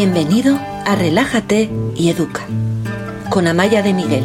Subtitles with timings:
[0.00, 2.46] Bienvenido a Relájate y Educa
[3.30, 4.24] con Amaya de Miguel,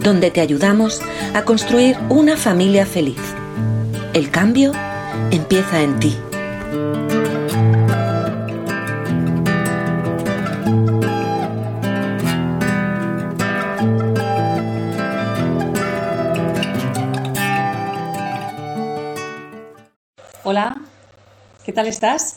[0.00, 1.00] donde te ayudamos
[1.32, 3.16] a construir una familia feliz.
[4.12, 4.72] El cambio
[5.30, 6.18] empieza en ti.
[20.44, 20.76] Hola,
[21.64, 22.35] ¿qué tal estás?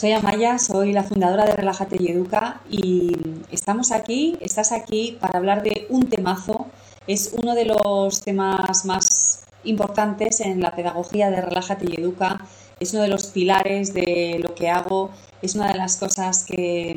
[0.00, 3.14] Soy Amaya, soy la fundadora de Relájate y Educa y
[3.52, 6.68] estamos aquí, estás aquí para hablar de un temazo.
[7.06, 12.40] Es uno de los temas más importantes en la pedagogía de Relájate y Educa.
[12.80, 15.10] Es uno de los pilares de lo que hago.
[15.42, 16.96] Es una de las cosas que,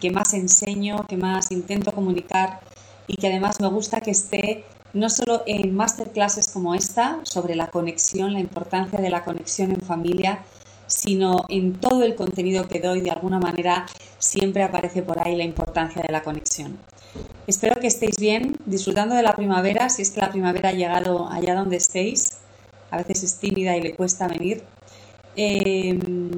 [0.00, 2.58] que más enseño, que más intento comunicar
[3.06, 4.64] y que además me gusta que esté
[4.94, 9.80] no solo en masterclasses como esta sobre la conexión, la importancia de la conexión en
[9.80, 10.40] familia,
[10.92, 13.86] sino en todo el contenido que doy, de alguna manera
[14.18, 16.78] siempre aparece por ahí la importancia de la conexión.
[17.46, 21.28] Espero que estéis bien, disfrutando de la primavera, si es que la primavera ha llegado
[21.28, 22.32] allá donde estéis.
[22.90, 24.62] A veces es tímida y le cuesta venir.
[25.34, 26.30] Em,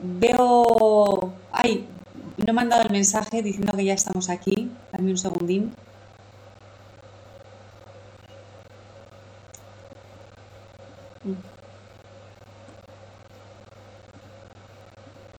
[0.00, 1.32] veo...
[1.50, 1.84] Ay,
[2.46, 4.70] no me han dado el mensaje diciendo que ya estamos aquí.
[4.92, 5.74] Dame un segundín.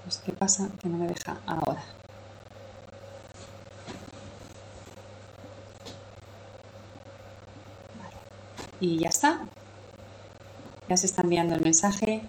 [0.09, 0.71] Pues, ¿qué pasa?
[0.81, 1.83] Que no me deja ahora.
[8.79, 9.41] Y ya está.
[10.87, 12.23] Ya se está enviando el mensaje.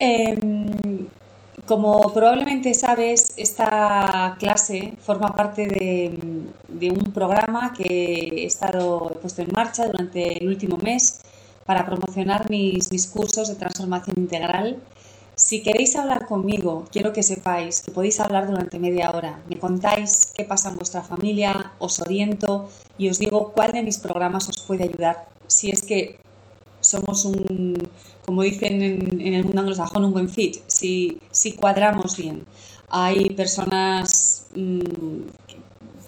[0.00, 1.06] Em,
[1.64, 9.42] como probablemente sabes, esta clase forma parte de, un programa que he estado he puesto
[9.42, 11.20] en marcha durante el último mes
[11.66, 14.80] para promocionar mis, mis cursos de transformación integral.
[15.34, 19.42] Si queréis hablar conmigo, quiero que sepáis que podéis hablar durante media hora.
[19.50, 23.98] Me contáis qué pasa en vuestra familia, os oriento y os digo cuál de mis
[23.98, 25.28] programas os puede ayudar.
[25.46, 26.18] Si es que
[26.80, 27.76] somos un,
[28.24, 32.46] como dicen en, en el mundo anglosajón, un buen fit, si, si cuadramos bien.
[32.88, 34.80] Hay personas mmm,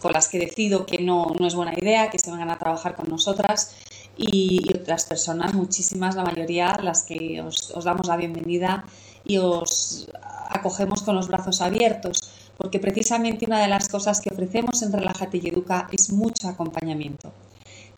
[0.00, 2.94] con las que decido que no, no es buena idea, que se vengan a trabajar
[2.94, 3.74] con nosotras
[4.18, 8.84] y, otras personas, muchísimas, la mayoría, las que os, os damos la bienvenida
[9.24, 10.10] y os
[10.50, 15.38] acogemos con los brazos abiertos, porque precisamente una de las cosas que ofrecemos en Relájate
[15.40, 17.32] y Educa es mucho acompañamiento.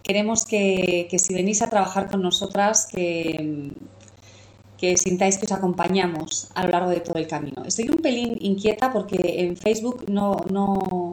[0.03, 3.73] Queremos que, que si venís a trabajar con nosotras, que,
[4.81, 7.63] que sintáis que os acompañamos a lo largo de todo el camino.
[7.67, 11.10] Estoy un pelín inquieta porque en Facebook no, no,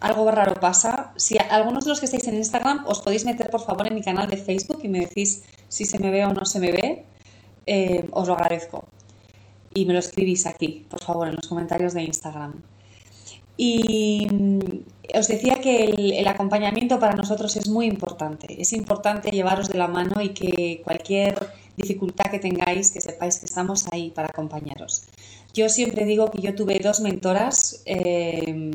[0.00, 1.12] algo raro pasa.
[1.16, 4.02] Si algunos de los que estáis en Instagram os podéis meter por favor en mi
[4.02, 7.04] canal de Facebook y me decís si se me ve o no se me ve,
[7.66, 8.84] eh, os lo agradezco.
[9.74, 12.62] Y me lo escribís aquí, por favor, en los comentarios de Instagram.
[13.56, 14.58] Y mm,
[15.18, 18.60] os decía que el, acompañamiento para nosotros es muy importante.
[18.60, 21.34] Es importante llevaros de la mano y que cualquier
[21.76, 25.04] dificultad que tengáis, que sepáis que estamos ahí para acompañaros.
[25.52, 27.82] Yo siempre digo que yo tuve dos mentoras.
[27.84, 28.70] Eh,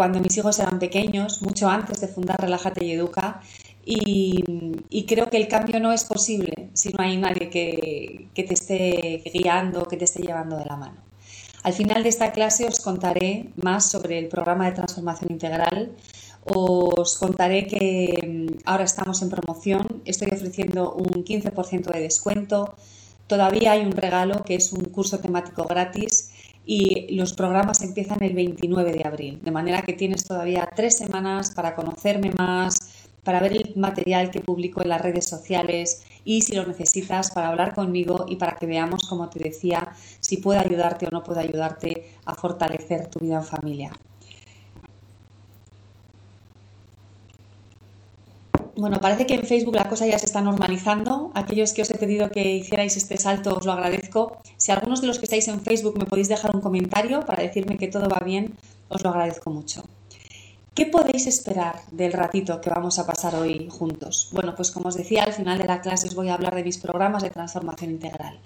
[0.00, 3.42] cuando mis hijos eran pequeños, mucho antes de fundar Relájate y Educa,
[3.84, 8.54] y, creo que el cambio no es posible si no hay nadie que, que, te
[8.54, 10.96] esté guiando, que te esté llevando de la mano.
[11.64, 15.92] Al final de esta clase os contaré más sobre el programa de transformación integral.
[16.44, 22.74] Os contaré que mm, ahora estamos en promoción, estoy ofreciendo un 15% de descuento.
[23.26, 26.32] Todavía hay un regalo que es un curso temático gratis
[26.64, 31.52] y los programas empiezan el 29 de abril, de manera que tienes todavía tres semanas
[31.52, 36.54] para conocerme más, para ver el material que publico en las redes sociales y si
[36.54, 41.06] lo necesitas para hablar conmigo y para que veamos, como te decía, si puedo ayudarte
[41.06, 43.92] o no puedo ayudarte a fortalecer tu vida en familia.
[48.76, 51.30] Bueno, parece que en Facebook la cosa ya se está normalizando.
[51.34, 54.38] Aquellos que os he pedido que hicierais este salto os lo agradezco.
[54.56, 57.78] Si algunos de los que estáis en Facebook me podéis dejar un comentario para decirme
[57.78, 58.54] que todo va bien,
[58.88, 59.84] os lo agradezco mucho.
[60.74, 64.30] ¿Qué podéis esperar del ratito que vamos a pasar hoy juntos?
[64.32, 66.64] Bueno, pues como os decía, al final de la clase os voy a hablar de
[66.64, 68.38] mis programas de transformación integral.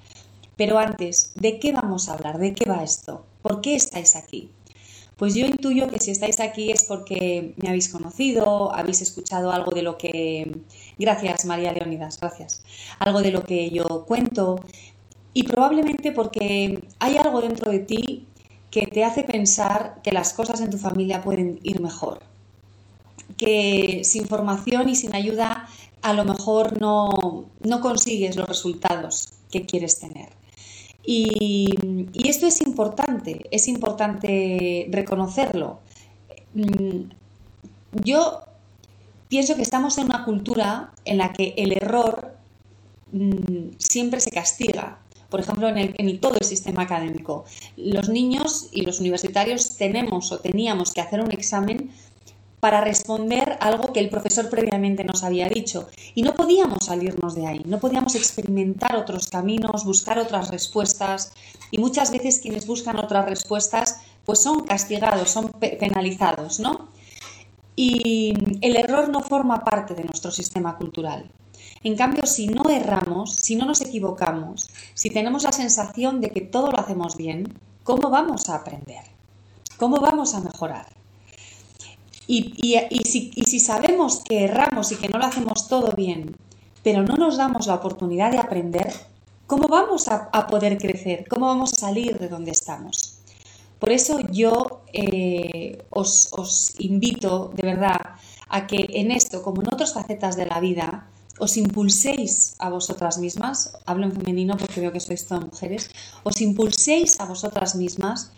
[0.56, 2.38] Pero antes, ¿de qué vamos a hablar?
[2.38, 3.24] ¿De qué va esto?
[3.42, 4.50] ¿Por qué estáis aquí?
[5.16, 9.70] Pues yo intuyo que si estáis aquí es porque me habéis conocido, habéis escuchado algo
[9.70, 10.60] de lo que...
[10.98, 12.64] Gracias, María Leonidas, gracias.
[12.98, 14.60] Algo de lo que yo cuento
[15.32, 18.26] y probablemente porque hay algo dentro de ti
[18.70, 22.20] que te hace pensar que las cosas en tu familia pueden ir mejor.
[23.36, 25.68] Que sin formación y sin ayuda
[26.02, 30.28] a lo mejor no, no consigues los resultados que quieres tener.
[31.06, 31.74] Y,
[32.26, 35.80] esto es importante, es importante reconocerlo.
[36.54, 37.10] Mm,
[38.04, 38.42] yo
[39.28, 42.36] pienso que estamos en una cultura en la que el error
[43.12, 44.98] mm, siempre se castiga.
[45.28, 47.44] Por ejemplo, en todo el sistema académico.
[47.76, 51.90] Los niños y los universitarios tenemos o teníamos que hacer un examen
[52.64, 55.90] para responder algo que el profesor previamente nos había dicho.
[56.14, 61.34] Y no podíamos salirnos de ahí, no podíamos experimentar otros caminos, buscar otras respuestas.
[61.70, 66.88] Y muchas veces quienes buscan otras respuestas pues son castigados, son penalizados, ¿no?
[67.76, 68.32] Y
[68.62, 71.30] el error no forma parte de nuestro sistema cultural.
[71.82, 76.40] En cambio, si no erramos, si no nos equivocamos, si tenemos la sensación de que
[76.40, 79.04] todo lo hacemos bien, ¿cómo vamos a aprender?
[79.76, 81.03] ¿Cómo vamos a mejorar?
[82.26, 82.54] Y,
[83.04, 86.36] si, sabemos que erramos y que no lo hacemos todo bien,
[86.82, 88.92] pero no nos damos la oportunidad de aprender,
[89.46, 91.26] ¿cómo vamos a, poder crecer?
[91.28, 93.18] ¿Cómo vamos a salir de donde estamos?
[93.78, 98.00] Por eso yo eh, os, os invito de verdad
[98.48, 103.18] a que en esto, como en otras facetas de la vida, os impulséis a vosotras
[103.18, 105.90] mismas, hablo en femenino porque veo que sois todas mujeres,
[106.22, 108.30] os impulséis a vosotras mismas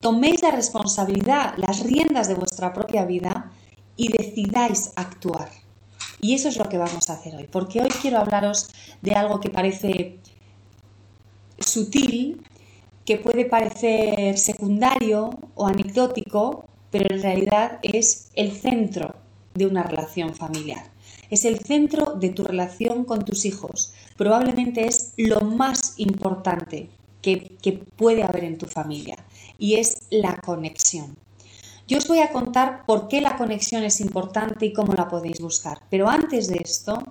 [0.00, 3.50] toméis la responsabilidad, las riendas de vuestra propia vida
[3.96, 5.50] y decidáis actuar.
[6.20, 8.70] Y eso es lo que vamos a hacer hoy, porque hoy quiero hablaros
[9.02, 10.18] de algo que parece
[11.58, 12.42] sutil,
[13.04, 19.14] que puede parecer secundario o anecdótico, pero en realidad es el centro
[19.54, 20.90] de una relación familiar.
[21.30, 23.92] Es el centro de tu relación con tus hijos.
[24.16, 26.88] Probablemente es lo más importante
[27.22, 29.16] que, que puede haber en tu familia
[29.58, 31.16] y es la conexión.
[31.88, 35.40] Yo os voy a contar por qué la conexión es importante y cómo la podéis
[35.40, 35.80] buscar.
[35.90, 37.02] Pero antes de esto,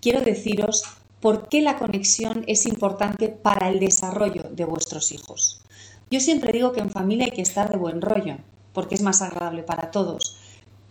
[0.00, 0.82] quiero deciros
[1.20, 5.62] por qué la conexión es importante para el desarrollo de vuestros hijos.
[6.10, 8.36] Yo siempre digo que en familia hay que estar de buen rollo,
[8.72, 10.38] porque es más agradable para todos.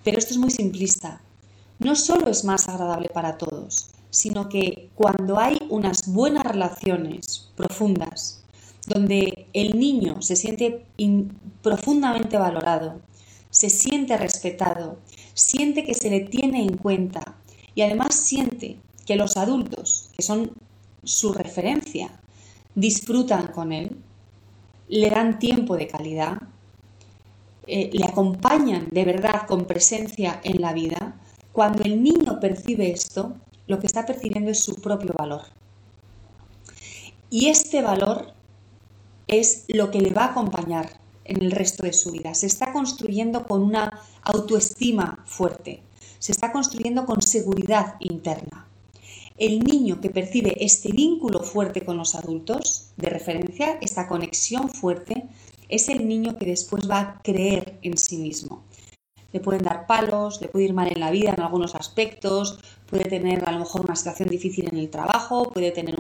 [0.04, 1.22] Pero esto es muy simplista.
[1.80, 8.43] No solo es más agradable para todos, sino que cuando hay unas buenas relaciones profundas,
[8.88, 10.86] donde el niño se siente
[11.62, 13.02] profundamente valorado,
[13.50, 14.98] se siente respetado,
[15.34, 17.36] siente que se le tiene en cuenta
[17.76, 20.52] y además siente que los adultos, que son
[21.04, 22.20] su referencia,
[22.76, 23.98] disfrutan con él,
[24.88, 26.42] le dan tiempo de calidad,
[27.68, 31.16] eh, le acompañan de verdad con presencia en la vida,
[31.52, 33.36] cuando el niño percibe esto,
[33.68, 35.44] lo que está percibiendo es su propio valor.
[37.30, 38.34] Y este valor
[39.40, 42.34] es lo que le va a acompañar en el resto de su vida.
[42.34, 45.82] Se está construyendo con una autoestima fuerte,
[46.20, 48.68] se está construyendo con seguridad interna.
[49.38, 55.26] El niño que percibe este vínculo fuerte con los adultos, de referencia, esta conexión fuerte,
[55.70, 58.64] es el niño que después va a creer en sí mismo.
[59.32, 63.06] Le pueden dar palos, le puede ir mal en la vida en algunos aspectos, puede
[63.06, 65.96] tener a lo mejor una situación difícil en el trabajo, puede tener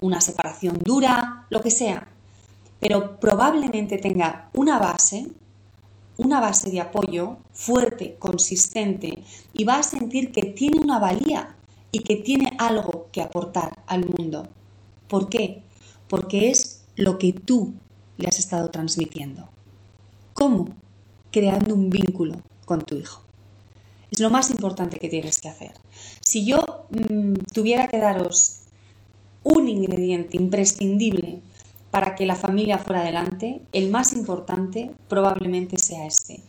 [0.00, 2.13] una separación dura, lo que sea,
[2.84, 5.28] pero probablemente tenga una base,
[6.18, 11.56] una base de apoyo fuerte, consistente, y va a sentir que tiene una valía
[11.92, 14.48] y que tiene algo que aportar al mundo.
[15.08, 15.62] ¿Por qué?
[16.08, 17.72] Porque es lo que tú
[18.18, 19.48] le has estado transmitiendo.
[20.34, 20.68] ¿Cómo?
[21.32, 22.34] Creando un vínculo
[22.66, 23.22] con tu hijo.
[24.10, 25.72] Es lo más importante que tienes que hacer.
[26.20, 28.60] Si yo mm, tuviera que daros
[29.42, 31.40] un ingrediente imprescindible
[31.94, 36.40] para que la familia fuera adelante, el más importante probablemente sea este.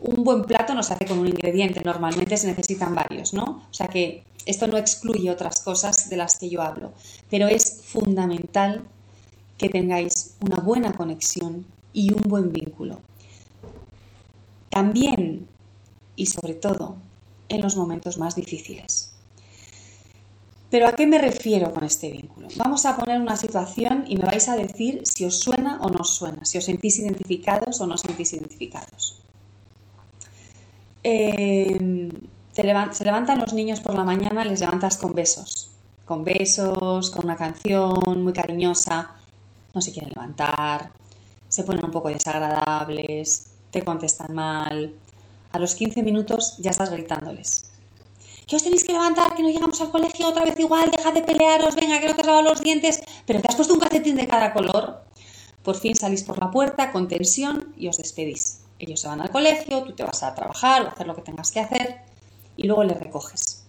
[0.00, 3.68] Un buen plato no se hace con un ingrediente, normalmente se necesitan varios, ¿no?
[3.70, 6.92] O sea que esto no excluye otras cosas de las que yo hablo,
[7.30, 8.82] pero es fundamental
[9.56, 13.00] que tengáis una buena conexión y un buen vínculo.
[14.70, 15.46] También
[16.16, 16.96] y sobre todo
[17.48, 19.07] en los momentos más difíciles.
[20.70, 22.48] Pero ¿a qué me refiero con este vínculo?
[22.56, 26.00] Vamos a poner una situación y me vais a decir si os suena o no
[26.00, 29.22] os suena, si os sentís identificados o no os sentís identificados.
[31.02, 32.10] Eh,
[32.52, 35.70] se levantan los niños por la mañana, les levantas con besos,
[36.04, 39.12] con besos, con una canción muy cariñosa,
[39.72, 40.90] no se quieren levantar,
[41.48, 44.92] se ponen un poco desagradables, te contestan mal.
[45.52, 47.67] A los 15 minutos ya estás gritándoles
[48.48, 51.22] que os tenéis que levantar, que no llegamos al colegio otra vez igual, dejad de
[51.22, 54.16] pelearos, venga, que no te has lavado los dientes, pero te has puesto un calcetín
[54.16, 55.04] de cada color.
[55.62, 58.60] Por fin salís por la puerta con tensión y os despedís.
[58.78, 61.20] Ellos se van al colegio, tú te vas a trabajar o a hacer lo que
[61.20, 62.00] tengas que hacer
[62.56, 63.64] y luego les recoges.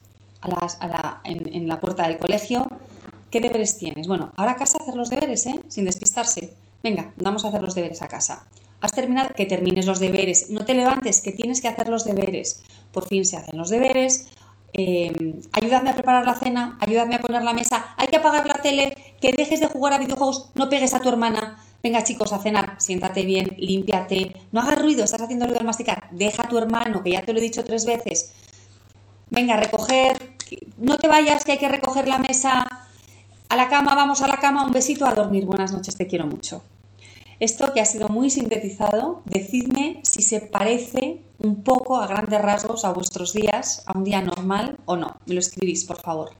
[1.26, 2.66] en, la puerta del colegio,
[3.32, 4.08] ¿qué deberes tienes?
[4.08, 5.60] Bueno, ahora a casa hacer los deberes, ¿eh?
[5.68, 6.54] Sin despistarse.
[6.82, 8.48] Venga, vamos a hacer los deberes a casa.
[8.80, 10.50] Has terminado, que termines los deberes.
[10.50, 12.64] No te levantes, que tienes que hacer los deberes.
[12.94, 14.30] Por fin se hacen los deberes.
[14.74, 18.56] Eh, ayúdame a preparar la cena, ayúdame a poner la mesa, hay que apagar la
[18.56, 21.58] tele, que dejes de jugar a videojuegos, no pegues a tu hermana.
[21.82, 26.10] Venga chicos, a cenar, siéntate bien, límpiate, no hagas ruido, estás haciendo ruido al masticar,
[26.12, 28.34] deja a tu hermano, que ya te lo he dicho tres veces.
[29.30, 30.36] Venga, recoger,
[30.78, 32.68] no te vayas, que hay que recoger la mesa.
[33.48, 35.46] A la cama, vamos a la cama, un besito a dormir.
[35.46, 36.62] Buenas noches, te quiero mucho.
[37.40, 42.84] Esto que ha sido muy sintetizado, decidme si se parece un poco a grandes rasgos
[42.84, 45.16] a vuestros días, a un día normal o no.
[45.26, 46.32] Me lo escribís, por favor.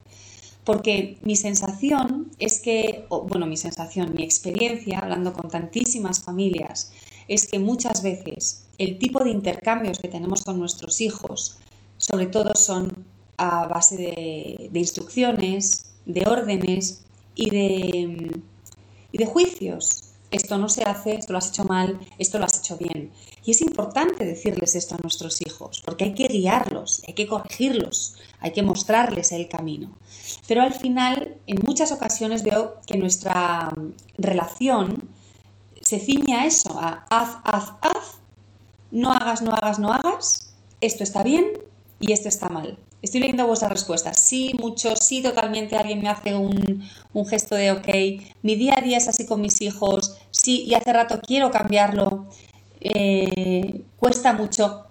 [0.66, 6.92] Porque mi sensación es que, bueno, mi sensación, mi experiencia, hablando con tantísimas familias,
[7.30, 11.60] es que muchas veces el tipo de intercambios que tenemos con nuestros hijos,
[11.98, 13.06] sobre todo son
[13.38, 18.42] a base de, instrucciones, de órdenes y de,
[19.14, 22.60] y de juicios esto no se hace, esto lo has hecho mal, esto lo has
[22.60, 23.12] hecho bien.
[23.44, 28.16] Y es importante decirles esto a nuestros hijos, porque hay que guiarlos, hay que corregirlos,
[28.40, 29.92] hay que mostrarles el camino.
[30.48, 35.10] Pero al final, en muchas ocasiones veo que nuestra mm, relación
[35.82, 38.20] se ciñe a eso, a haz, haz, haz,
[38.92, 41.46] no hagas, no hagas, no hagas, esto está bien
[42.00, 42.78] y esto está mal.
[43.02, 44.20] Estoy leyendo vuestras respuestas.
[44.20, 45.78] Sí, mucho, sí, totalmente.
[45.78, 46.86] Alguien me hace un,
[47.28, 47.88] gesto de ok.
[48.42, 50.18] Mi día a día es así con mis hijos.
[50.32, 52.28] Sí, y hace rato quiero cambiarlo.
[52.82, 54.86] Eh, cuesta mucho.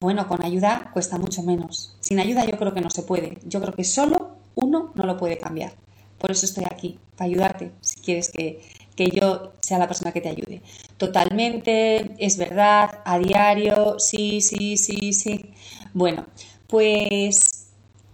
[0.00, 1.96] Bueno, con ayuda cuesta mucho menos.
[2.00, 3.38] Sin ayuda yo creo que no se puede.
[3.44, 5.72] Yo creo que solo uno no lo puede cambiar.
[6.18, 8.60] Por eso estoy aquí, para ayudarte, si quieres que,
[8.94, 10.60] que yo sea la persona que te ayude.
[10.98, 15.46] Totalmente, es verdad, a diario, sí, sí, sí, sí.
[15.94, 16.26] Bueno,
[16.70, 17.66] pues,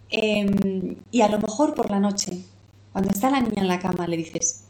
[0.09, 2.43] em, y a lo mejor por la noche,
[2.93, 4.63] cuando está la niña en la cama, le dices,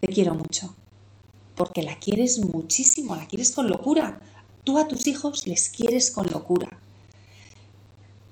[0.00, 0.74] te quiero mucho,
[1.56, 4.20] porque la quieres muchísimo, la quieres con locura.
[4.64, 6.78] Tú a tus hijos les quieres con locura.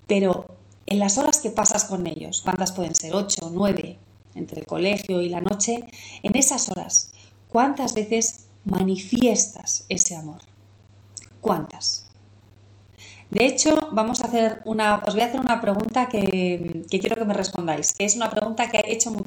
[0.07, 0.47] Pero
[0.87, 3.15] en las horas que pasas con ellos, ¿cuántas pueden ser?
[3.15, 3.99] ¿Ocho, nueve?
[4.35, 5.85] Entre el colegio y la noche.
[6.23, 7.13] En esas horas,
[7.49, 10.41] ¿cuántas veces manifiestas ese amor?
[11.41, 12.08] ¿Cuántas?
[13.31, 17.25] De hecho, vamos a hacer una, os voy a hacer una pregunta que, quiero que
[17.27, 19.11] me respondáis, que es una pregunta que he hecho